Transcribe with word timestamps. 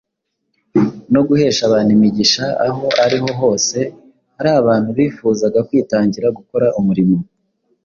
no 1.13 1.21
guhesha 1.27 1.61
abantu 1.65 1.91
imigisha 1.97 2.45
aho 2.67 2.85
ari 3.03 3.17
ho 3.23 3.29
hose 3.41 3.77
hari 4.37 4.49
abantu 4.61 4.89
bifuzaga 4.97 5.59
kwitangira 5.67 6.27
gukora 6.37 6.67
umurimo 6.79 7.17